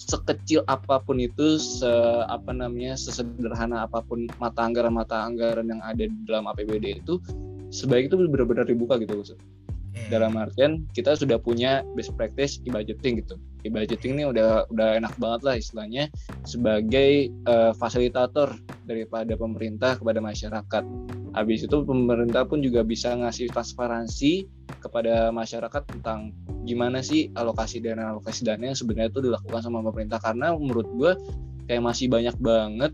[0.00, 1.86] sekecil apa pun itu se
[2.26, 7.22] apa namanya sesederhana apa pun mata anggaran mata anggaran yang ada di dalam APBD itu
[7.70, 9.22] sebaik itu benar-benar dibuka gitu
[9.90, 10.08] Gus.
[10.10, 13.38] Dalam artian kita sudah punya best practice e-budgeting gitu.
[13.66, 16.04] E-budgeting ini udah udah enak banget lah istilahnya
[16.48, 18.54] sebagai uh, fasilitator
[18.88, 20.84] daripada pemerintah kepada masyarakat
[21.30, 24.50] Habis itu pemerintah pun juga bisa ngasih transparansi
[24.82, 26.34] kepada masyarakat tentang
[26.66, 31.12] gimana sih alokasi dana alokasi dana yang sebenarnya itu dilakukan sama pemerintah karena menurut gue
[31.70, 32.92] kayak masih banyak banget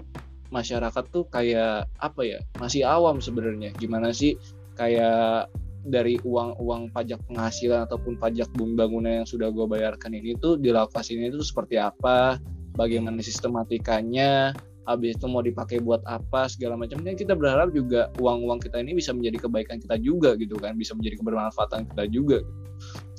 [0.52, 4.36] masyarakat tuh kayak apa ya masih awam sebenarnya gimana sih
[4.76, 5.48] kayak
[5.86, 11.40] dari uang-uang pajak penghasilan ataupun pajak bangunan yang sudah gue bayarkan ini tuh dilokasinya itu
[11.40, 12.42] seperti apa
[12.74, 14.50] bagaimana sistematikanya
[14.86, 19.10] habis itu mau dipakai buat apa segala macamnya kita berharap juga uang-uang kita ini bisa
[19.10, 22.38] menjadi kebaikan kita juga gitu kan bisa menjadi kebermanfaatan kita juga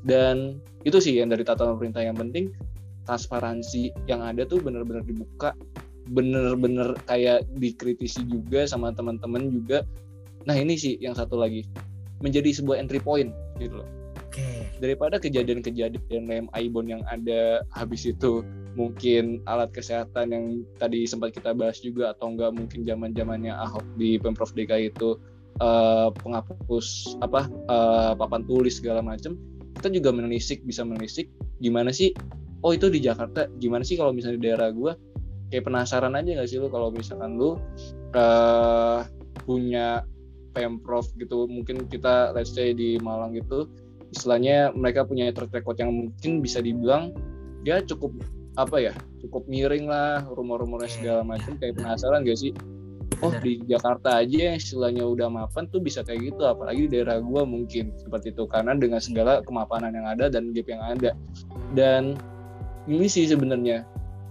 [0.06, 2.06] dan itu sih yang dari tatanan pemerintah.
[2.06, 2.46] Yang penting
[3.08, 5.56] transparansi yang ada tuh benar-benar dibuka
[6.08, 9.84] bener-bener kayak dikritisi juga sama teman-teman juga.
[10.48, 11.68] Nah ini sih yang satu lagi
[12.22, 13.90] menjadi sebuah entry point gitu loh.
[14.78, 18.46] Daripada kejadian-kejadian lem Aibon yang ada habis itu
[18.78, 20.46] mungkin alat kesehatan yang
[20.78, 25.18] tadi sempat kita bahas juga atau enggak mungkin zaman zamannya Ahok di pemprov DKI itu
[25.58, 29.34] uh, penghapus apa uh, papan tulis segala macam
[29.82, 31.26] kita juga menelisik bisa menelisik
[31.58, 32.14] gimana sih
[32.62, 34.94] oh itu di Jakarta gimana sih kalau misalnya di daerah gue
[35.50, 37.58] kayak penasaran aja nggak sih lu kalau misalkan lu
[38.14, 39.02] uh,
[39.46, 40.06] punya
[40.66, 41.46] pemprov gitu.
[41.46, 43.70] Mungkin kita let's say di Malang gitu
[44.12, 47.12] istilahnya mereka punya track record yang mungkin bisa dibilang
[47.68, 48.16] dia cukup
[48.56, 52.56] apa ya cukup miring lah rumor-rumornya segala macam kayak penasaran gak sih?
[53.26, 56.46] Oh di Jakarta aja istilahnya udah mapan tuh bisa kayak gitu.
[56.46, 58.46] Apalagi di daerah gua mungkin seperti itu.
[58.46, 61.18] Karena dengan segala kemapanan yang ada dan gap yang ada.
[61.74, 62.14] Dan
[62.86, 63.84] ini sih sebenarnya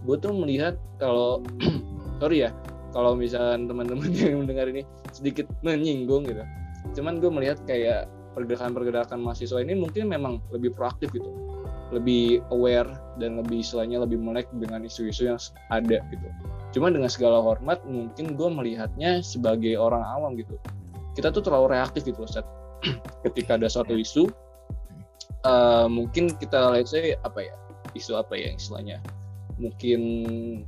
[0.07, 1.43] gue tuh melihat kalau
[2.23, 2.51] sorry ya
[2.97, 6.41] kalau misalnya teman-teman yang mendengar ini sedikit menyinggung gitu.
[6.97, 11.29] Cuman gue melihat kayak pergerakan-pergerakan mahasiswa ini mungkin memang lebih proaktif gitu.
[11.93, 12.89] Lebih aware
[13.21, 16.27] dan lebih istilahnya lebih melek dengan isu-isu yang ada gitu.
[16.73, 20.57] Cuman dengan segala hormat mungkin gue melihatnya sebagai orang awam gitu.
[21.13, 22.49] Kita tuh terlalu reaktif gitu saat
[23.29, 24.33] ketika ada suatu isu
[25.45, 27.55] uh, mungkin kita lihat saya apa ya
[27.97, 29.01] isu apa ya istilahnya
[29.57, 30.01] mungkin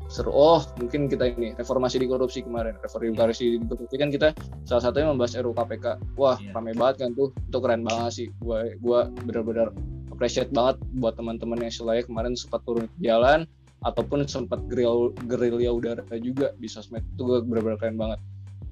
[0.09, 0.33] seru.
[0.33, 3.97] Oh mungkin kita ini reformasi di korupsi kemarin reformasi di korupsi.
[3.97, 4.33] Kan kita
[4.65, 5.87] salah satunya membahas RUU KPK.
[6.17, 6.53] Wah yeah.
[6.57, 7.31] ramai banget kan tuh.
[7.49, 8.29] Itu keren banget sih.
[8.41, 9.73] Gua gua benar-benar
[10.13, 13.47] appreciate banget buat teman-teman yang selain kemarin sempat turun ke jalan
[13.87, 17.07] ataupun sempat geril gerilya udara juga di sosmed.
[17.15, 18.19] Itu gue benar-benar keren banget.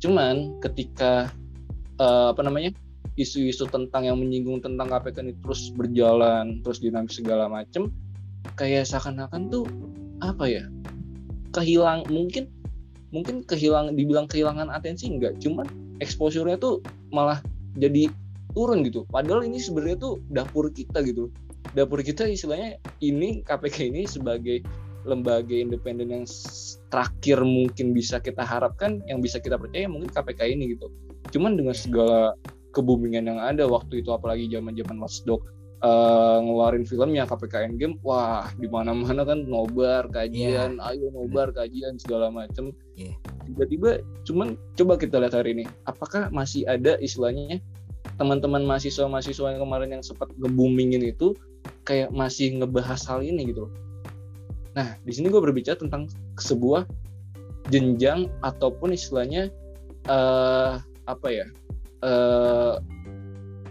[0.03, 1.31] Cuman ketika
[2.03, 2.75] uh, apa namanya
[3.17, 7.89] isu-isu tentang yang menyinggung tentang KPK ini terus berjalan terus dinamis segala macem
[8.55, 9.65] kayak seakan-akan tuh
[10.25, 10.65] apa ya
[11.53, 12.49] kehilang mungkin
[13.15, 15.65] mungkin kehilang dibilang kehilangan atensi enggak cuman
[16.01, 17.41] exposure-nya tuh malah
[17.77, 18.13] jadi
[18.57, 19.05] turun gitu.
[19.13, 21.29] Padahal ini sebenarnya tuh dapur kita gitu.
[21.77, 24.65] Dapur kita istilahnya ini KPK ini sebagai
[25.05, 26.25] lembaga independen yang
[26.89, 30.89] terakhir mungkin bisa kita harapkan, yang bisa kita percaya mungkin KPK ini gitu.
[31.37, 32.33] Cuman dengan segala
[32.73, 35.45] kebumingan yang ada waktu itu apalagi zaman-zaman Watchdog
[35.83, 40.89] uh, ngeluarin filmnya KPK Endgame, wah di mana-mana kan nobar kajian, yeah.
[40.93, 42.73] ayo nobar kajian segala macem.
[42.95, 43.17] Yeah.
[43.45, 47.61] Tiba-tiba, cuman coba kita lihat hari ini, apakah masih ada istilahnya
[48.17, 51.37] teman-teman mahasiswa-mahasiswa yang kemarin yang sempat nge-boomingin itu
[51.83, 53.67] kayak masih ngebahas hal ini gitu
[54.77, 56.05] Nah, di sini gue berbicara tentang
[56.37, 56.85] sebuah
[57.73, 59.49] jenjang ataupun istilahnya
[60.05, 60.77] uh,
[61.09, 61.47] apa ya?
[62.05, 62.77] Uh,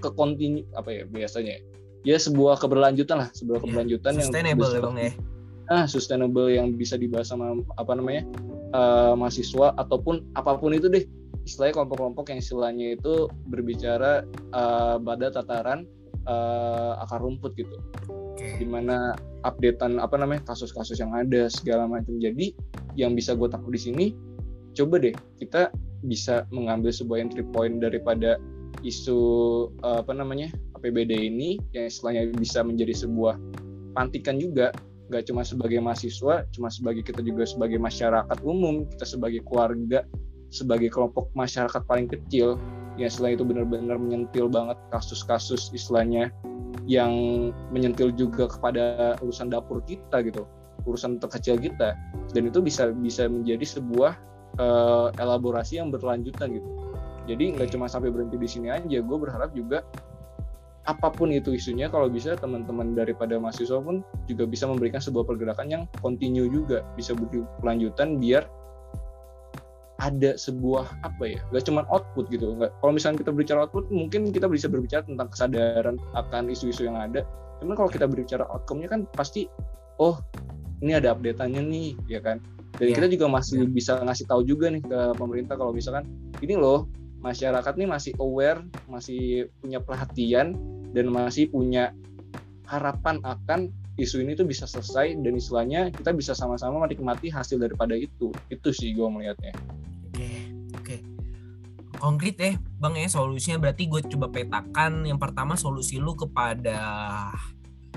[0.01, 1.61] ke kontinu apa ya biasanya?
[1.61, 1.74] Ya
[2.13, 5.11] sebuah keberlanjutan lah, sebuah yeah, keberlanjutan yang sustainable ya, Bang ya.
[5.65, 8.21] Ah, sustainable yang bisa dibahas sama apa namanya?
[8.75, 11.09] Uh, mahasiswa ataupun apa pun itu deh
[11.45, 15.85] istilahnya kelompok-kelompok yang istilahnya itu berbicara uh, pada tataran
[16.25, 17.77] uh, akar rumput gitu
[18.35, 18.57] okay.
[18.59, 19.13] di mana
[19.45, 22.51] updatean apa namanya kasus-kasus yang ada segala macam jadi
[22.97, 24.05] yang bisa gue takut di sini
[24.75, 25.69] coba deh kita
[26.03, 28.41] bisa mengambil sebuah entry point daripada
[28.81, 29.17] isu
[29.85, 30.51] uh, apa namanya
[30.85, 33.41] APBD ini yang istilahnya bisa menjadi sebuah
[33.97, 34.69] pantikan juga
[35.09, 40.05] nggak cuma sebagai mahasiswa cuma sebagai kita juga sebagai masyarakat umum kita sebagai keluarga
[40.53, 42.61] sebagai kelompok masyarakat paling kecil
[43.01, 46.29] yang setelah itu benar-benar menyentil banget kasus-kasus istilahnya
[46.85, 47.11] yang
[47.73, 50.45] menyentil juga kepada urusan dapur kita gitu
[50.85, 51.97] urusan terkecil kita.
[52.31, 54.13] Dan itu bisa bisa menjadi sebuah
[54.61, 56.69] uh, elaborasi yang berlanjutan gitu.
[57.25, 59.81] Jadi nggak cuma sampai berhenti di sini aja gue berharap juga
[60.85, 65.67] apa pun itu isunya kalau bisa teman-teman daripada mahasiswa pun juga bisa memberikan sebuah pergerakan
[65.69, 68.45] yang kontinu juga bisa berkelanjutan biar
[70.03, 74.29] ada sebuah apa ya gak cuma output gitu nggak kalau misalnya kita berbicara output mungkin
[74.29, 77.25] kita bisa berbicara tentang kesadaran akan isu-isu yang ada
[77.63, 79.49] cuman kalau kita berbicara outcome-nya kan pasti
[79.97, 80.19] oh
[80.83, 82.43] ini ada update-annya nih ya kan
[82.75, 82.95] dan yeah.
[82.99, 83.71] kita juga masih yeah.
[83.71, 86.05] bisa ngasih tahu juga nih ke pemerintah kalau misalkan
[86.43, 86.91] ini loh
[87.23, 90.53] masyarakat nih masih aware masih punya perhatian
[90.95, 91.91] dan masih punya
[92.65, 97.99] harapan akan isu ini tuh bisa selesai dan istilahnya kita bisa sama-sama menikmati hasil daripada
[97.99, 98.31] itu.
[98.47, 99.51] Itu sih gue melihatnya
[100.15, 100.31] oke
[100.79, 100.95] oke.
[101.95, 103.67] Konkret ya bang ya solusinya.
[103.67, 105.07] Berarti gue coba petakan.
[105.07, 106.79] Yang pertama solusi lu kepada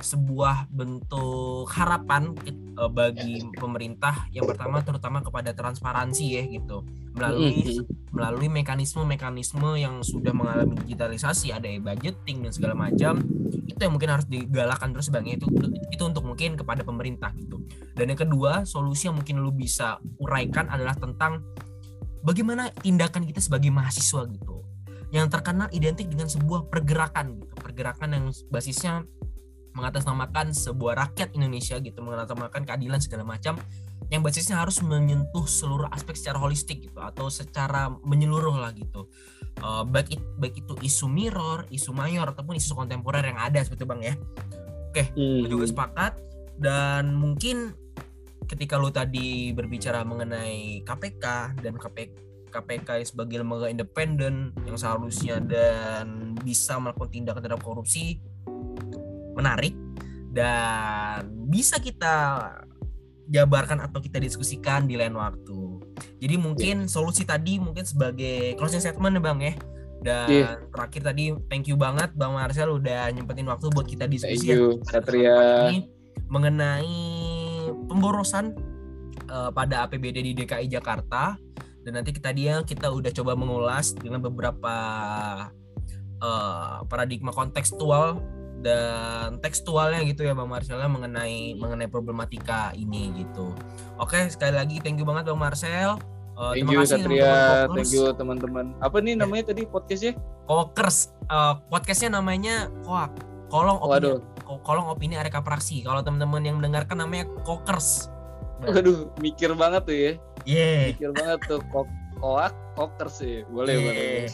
[0.00, 2.34] sebuah bentuk harapan
[2.78, 4.26] uh, bagi pemerintah.
[4.30, 6.86] Yang pertama terutama kepada transparansi ya gitu.
[7.14, 7.82] Melalui
[8.14, 13.20] melalui mekanisme-mekanisme yang sudah mengalami digitalisasi ada e-budgeting dan segala macam
[13.68, 15.46] itu yang mungkin harus digalakan terus bang itu
[15.92, 17.62] itu untuk mungkin kepada pemerintah gitu.
[17.92, 21.42] Dan yang kedua solusi yang mungkin lu bisa uraikan adalah tentang
[22.22, 24.62] bagaimana tindakan kita sebagai mahasiswa gitu.
[25.08, 27.54] Yang terkenal identik dengan sebuah pergerakan gitu.
[27.58, 29.02] Pergerakan yang basisnya
[29.78, 33.54] mengatasnamakan sebuah rakyat Indonesia gitu mengatasnamakan keadilan segala macam
[34.08, 39.06] yang basisnya harus menyentuh seluruh aspek secara holistik gitu atau secara menyeluruh lah gitu
[39.62, 43.84] uh, baik it, baik itu isu mirror isu mayor ataupun isu kontemporer yang ada seperti
[43.84, 44.14] bang ya
[44.90, 45.46] oke hmm.
[45.46, 46.12] juga sepakat
[46.58, 47.76] dan mungkin
[48.48, 51.24] ketika lo tadi berbicara mengenai KPK
[51.60, 58.24] dan KPK KPK sebagai lembaga independen yang seharusnya dan bisa melakukan tindakan terhadap korupsi
[59.38, 59.78] menarik
[60.34, 62.14] dan bisa kita
[63.28, 65.84] jabarkan atau kita diskusikan di lain waktu.
[66.18, 66.90] Jadi mungkin yeah.
[66.90, 69.54] solusi tadi mungkin sebagai closing statement ya Bang ya.
[69.98, 70.54] Dan yeah.
[70.72, 74.80] terakhir tadi thank you banget Bang Marcel udah nyempetin waktu buat kita diskusi thank you,
[74.86, 75.68] Satria.
[75.68, 75.90] ini
[76.28, 76.96] mengenai
[77.88, 78.54] pemborosan
[79.28, 81.34] uh, pada APBD di DKI Jakarta
[81.82, 84.76] dan nanti kita dia kita udah coba mengulas dengan beberapa
[86.20, 88.22] uh, paradigma kontekstual
[88.58, 93.54] dan tekstualnya gitu ya Bang Marcel ya, mengenai mengenai problematika ini gitu.
[94.02, 95.98] Oke, sekali lagi thank you banget Bang Marcel.
[96.38, 98.74] Uh, thank you Satria, thank you teman-teman.
[98.78, 100.14] Apa nih namanya tadi podcastnya?
[100.46, 101.14] Kokers.
[101.26, 103.10] Uh, podcastnya namanya Koak.
[103.50, 104.14] Kolong opini.
[104.14, 104.18] Waduh.
[104.62, 105.82] Kolong opini Areka Praksi.
[105.82, 108.10] Kalau teman-teman yang mendengarkan namanya Kokers.
[108.62, 110.12] Waduh, mikir banget tuh ya.
[110.46, 110.94] Yeah.
[110.94, 111.86] Mikir banget tuh kok
[112.18, 113.86] koak koker sih boleh yeah.
[113.86, 114.26] boleh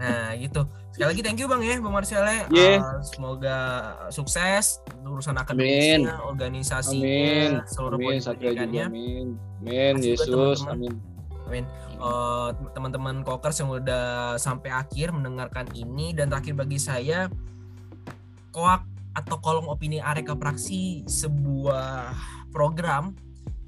[0.00, 0.60] nah gitu
[0.98, 2.82] sekali lagi thank you bang ya bang Marcel ya yeah.
[2.82, 3.58] uh, semoga
[4.10, 6.26] sukses urusan akademisnya amin.
[6.26, 7.50] organisasinya amin.
[7.70, 8.18] seluruh amin.
[8.18, 9.26] pendidikannya amin
[9.62, 10.98] amin Yesus amin
[11.46, 11.64] amin
[12.02, 17.30] uh, teman-teman kokers yang udah sampai akhir mendengarkan ini dan terakhir bagi saya
[18.50, 18.82] koak
[19.14, 22.10] atau kolom opini Areka Praksi sebuah
[22.50, 23.14] program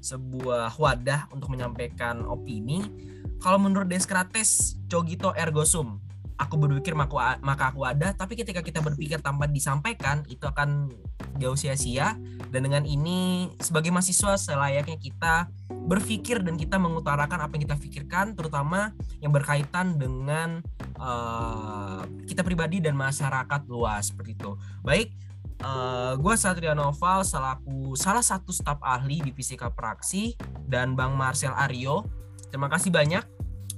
[0.03, 3.07] sebuah wadah untuk menyampaikan opini
[3.41, 5.97] kalau menurut Descartes, cogito ergo sum.
[6.41, 7.37] Aku berpikir maka
[7.69, 10.89] aku ada, tapi ketika kita berpikir tanpa disampaikan, itu akan
[11.37, 12.17] jauh sia-sia.
[12.49, 18.33] Dan dengan ini, sebagai mahasiswa, selayaknya kita berpikir dan kita mengutarakan apa yang kita pikirkan,
[18.33, 18.89] terutama
[19.21, 20.65] yang berkaitan dengan
[20.97, 24.57] uh, kita pribadi dan masyarakat luas seperti itu.
[24.81, 25.13] Baik,
[25.61, 30.33] uh, gue Satria Noval selaku salah satu staf ahli di Fisika Praksi
[30.65, 32.21] dan Bang Marcel Aryo
[32.51, 33.23] Terima kasih banyak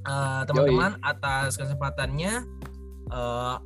[0.07, 2.45] uh, teman-teman atas kesempatannya.
[3.13, 3.59] Uh,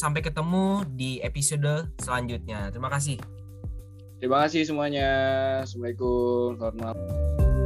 [0.00, 2.72] sampai ketemu di episode selanjutnya.
[2.72, 3.20] Terima kasih.
[4.16, 5.08] Terima kasih semuanya.
[5.64, 6.56] Assalamualaikum.
[6.56, 7.59] Selamat malam.